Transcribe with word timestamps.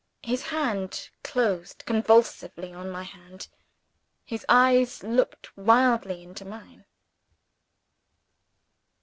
His 0.23 0.41
hand 0.47 1.11
closed 1.23 1.83
convulsively 1.85 2.73
on 2.73 2.89
my 2.89 3.03
hand. 3.03 3.47
His 4.25 4.43
eyes 4.49 5.03
looked 5.03 5.55
wildly 5.55 6.23
into 6.23 6.43
mine. 6.43 6.85